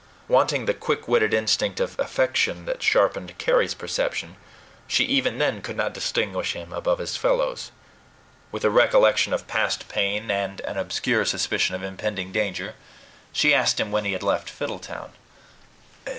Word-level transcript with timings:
Wanting 0.27 0.65
the 0.65 0.73
quick 0.73 1.07
witted 1.07 1.31
instinct 1.31 1.79
of 1.79 1.95
affection 1.99 2.65
that 2.65 2.81
sharpened 2.81 3.37
Carry's 3.37 3.75
perception, 3.75 4.35
she 4.87 5.03
even 5.03 5.37
then 5.37 5.61
could 5.61 5.77
not 5.77 5.93
distinguish 5.93 6.53
him 6.53 6.73
above 6.73 6.97
his 6.97 7.15
fellows. 7.15 7.69
With 8.51 8.63
a 8.65 8.71
recollection 8.71 9.31
of 9.31 9.45
past 9.47 9.87
pain, 9.89 10.31
and 10.31 10.59
an 10.61 10.77
obscure 10.79 11.23
suspicion 11.25 11.75
of 11.75 11.83
impending 11.83 12.31
danger, 12.31 12.73
she 13.31 13.53
asked 13.53 13.79
him 13.79 13.91
when 13.91 14.05
he 14.05 14.13
had 14.13 14.23
left 14.23 14.49
Fiddletown. 14.49 15.11